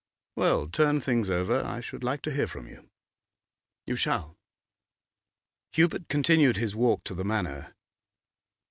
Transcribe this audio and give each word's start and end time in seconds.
Well, 0.35 0.67
turn 0.67 0.99
things 0.99 1.29
over. 1.29 1.63
I 1.63 1.79
should 1.79 2.03
like 2.03 2.23
to 2.23 2.31
hear 2.33 2.47
from 2.47 2.65
you.' 2.67 2.89
'You 3.85 3.95
shall.' 3.95 4.35
Hubert 5.73 6.09
continued 6.09 6.57
his 6.57 6.75
walk 6.75 7.03
to 7.03 7.13
the 7.13 7.23
Manor. 7.23 7.75